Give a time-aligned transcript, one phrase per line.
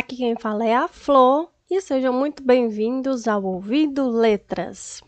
[0.00, 5.02] Aqui quem fala é a Flor e sejam muito bem-vindos ao Ouvido Letras.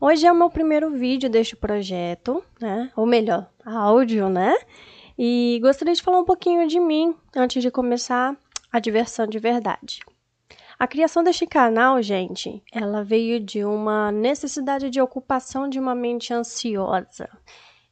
[0.00, 2.92] Hoje é o meu primeiro vídeo deste projeto, né?
[2.94, 4.56] Ou melhor, áudio, né?
[5.18, 8.36] E gostaria de falar um pouquinho de mim antes de começar
[8.70, 9.98] a diversão de verdade.
[10.78, 16.32] A criação deste canal, gente, ela veio de uma necessidade de ocupação de uma mente
[16.32, 17.28] ansiosa.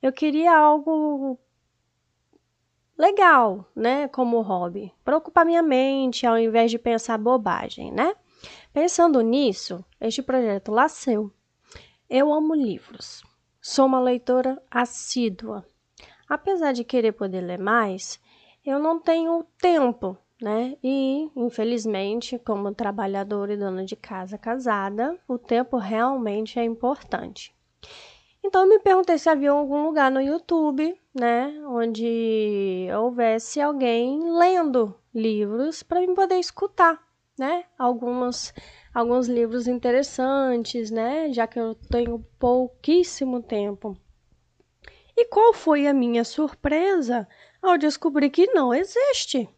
[0.00, 1.36] Eu queria algo
[3.00, 8.14] legal, né, como hobby, para ocupar minha mente ao invés de pensar bobagem, né?
[8.74, 11.32] Pensando nisso, este projeto nasceu.
[12.08, 13.22] Eu amo livros.
[13.60, 15.64] Sou uma leitora assídua.
[16.28, 18.20] Apesar de querer poder ler mais,
[18.64, 20.76] eu não tenho tempo, né?
[20.84, 27.54] E, infelizmente, como trabalhadora e dona de casa casada, o tempo realmente é importante.
[28.42, 34.94] Então eu me perguntei se havia algum lugar no YouTube, né, onde houvesse alguém lendo
[35.14, 36.98] livros para eu poder escutar,
[37.38, 38.54] né, algumas
[38.94, 43.96] alguns livros interessantes, né, já que eu tenho pouquíssimo tempo.
[45.16, 47.28] E qual foi a minha surpresa
[47.60, 49.48] ao descobrir que não existe?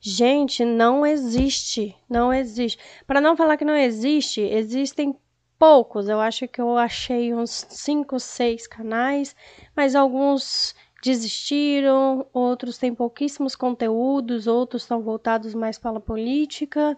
[0.00, 2.78] Gente, não existe, não existe.
[3.06, 5.16] Para não falar que não existe, existem
[5.58, 6.08] poucos.
[6.08, 9.34] Eu acho que eu achei uns cinco, seis canais,
[9.74, 16.96] mas alguns desistiram, outros têm pouquíssimos conteúdos, outros estão voltados mais para a política.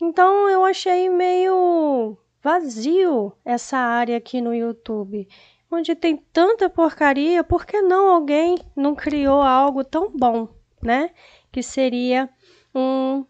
[0.00, 5.28] Então eu achei meio vazio essa área aqui no YouTube.
[5.70, 10.48] Onde tem tanta porcaria, por que não alguém não criou algo tão bom,
[10.80, 11.10] né?
[11.50, 12.30] Que seria
[12.74, 13.24] um,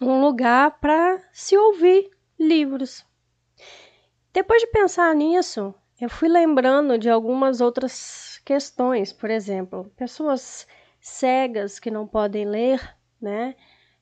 [0.00, 3.04] um lugar para se ouvir livros.
[4.32, 10.66] Depois de pensar nisso, eu fui lembrando de algumas outras questões, por exemplo, pessoas
[11.00, 12.80] cegas que não podem ler,
[13.20, 13.54] né?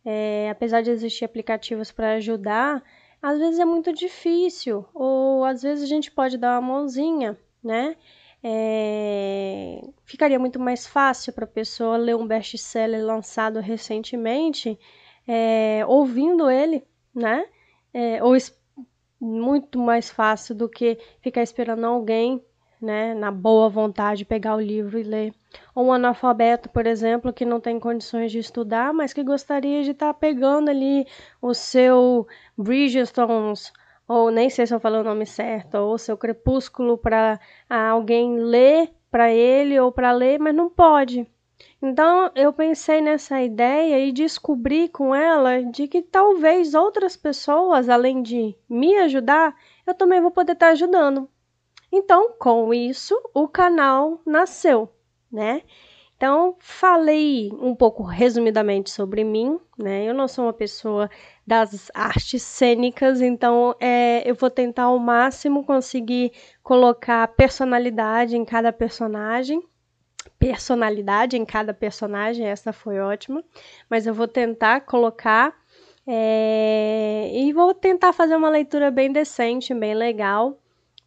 [0.04, 2.82] É, apesar de existir aplicativos para ajudar,
[3.20, 7.96] às vezes é muito difícil, ou às vezes a gente pode dar uma mãozinha, né?
[8.42, 14.78] É, ficaria muito mais fácil para a pessoa ler um best-seller lançado recentemente,
[15.28, 16.84] é, ouvindo ele,
[17.14, 17.44] né?
[17.94, 18.34] É, ou
[19.22, 22.44] muito mais fácil do que ficar esperando alguém,
[22.80, 25.32] né, na boa vontade, pegar o livro e ler.
[25.74, 29.92] Ou um analfabeto, por exemplo, que não tem condições de estudar, mas que gostaria de
[29.92, 31.06] estar tá pegando ali
[31.40, 32.26] o seu
[32.58, 33.72] Bridgestones,
[34.08, 37.38] ou nem sei se eu falo o nome certo, ou seu Crepúsculo para
[37.68, 41.24] alguém ler para ele ou para ler, mas não pode.
[41.80, 48.22] Então eu pensei nessa ideia e descobri com ela de que talvez outras pessoas, além
[48.22, 49.54] de me ajudar,
[49.86, 51.28] eu também vou poder estar ajudando.
[51.90, 54.88] Então, com isso, o canal nasceu,
[55.30, 55.62] né?
[56.16, 60.08] Então, falei um pouco resumidamente sobre mim, né?
[60.08, 61.10] Eu não sou uma pessoa
[61.44, 66.32] das artes cênicas, então é, eu vou tentar ao máximo conseguir
[66.62, 69.62] colocar personalidade em cada personagem
[70.38, 73.42] personalidade em cada personagem, essa foi ótima,
[73.88, 75.54] mas eu vou tentar colocar
[76.06, 80.58] é, e vou tentar fazer uma leitura bem decente, bem legal,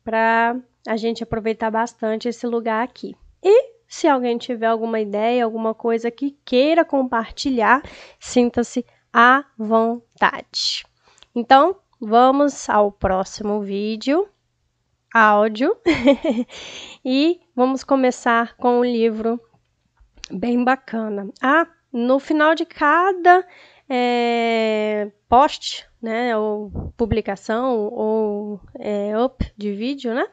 [0.03, 0.55] para
[0.87, 3.15] a gente aproveitar bastante esse lugar aqui.
[3.43, 7.81] E se alguém tiver alguma ideia, alguma coisa que queira compartilhar,
[8.19, 10.85] sinta-se à vontade.
[11.33, 14.27] Então, vamos ao próximo vídeo
[15.13, 15.77] áudio
[17.05, 19.39] e vamos começar com um livro
[20.29, 21.29] bem bacana.
[21.41, 23.45] Ah, no final de cada
[23.89, 30.27] é, post, né, ou publicação, ou é, up de vídeo, né,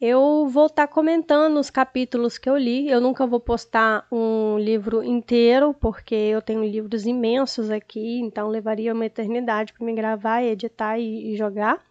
[0.00, 2.88] eu vou estar tá comentando os capítulos que eu li.
[2.88, 8.94] Eu nunca vou postar um livro inteiro, porque eu tenho livros imensos aqui, então levaria
[8.94, 11.84] uma eternidade para me gravar, editar e, e jogar.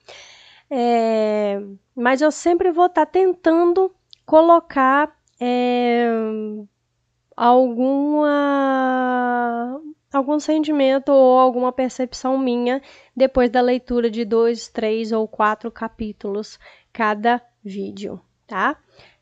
[0.71, 1.61] É,
[1.95, 3.91] mas eu sempre vou estar tá tentando
[4.29, 6.07] colocar é,
[7.35, 8.21] alguma
[10.13, 12.79] algum sentimento ou alguma percepção minha
[13.15, 16.59] depois da leitura de dois, três ou quatro capítulos
[16.93, 18.77] cada vídeo, tá?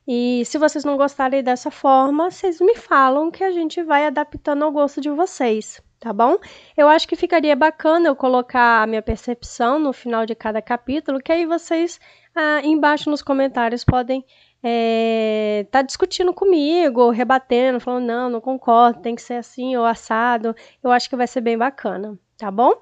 [0.06, 4.64] E se vocês não gostarem dessa forma, vocês me falam que a gente vai adaptando
[4.64, 6.38] ao gosto de vocês tá bom?
[6.76, 11.20] Eu acho que ficaria bacana eu colocar a minha percepção no final de cada capítulo,
[11.20, 12.00] que aí vocês
[12.36, 14.24] ah, embaixo nos comentários podem
[14.64, 20.56] é, tá discutindo comigo, rebatendo, falando, não, não concordo, tem que ser assim ou assado.
[20.84, 22.74] Eu acho que vai ser bem bacana, tá bom?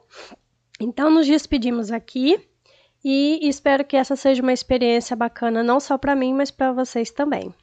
[0.79, 2.39] Então, nos despedimos aqui
[3.03, 7.11] e espero que essa seja uma experiência bacana, não só para mim, mas para vocês
[7.11, 7.53] também.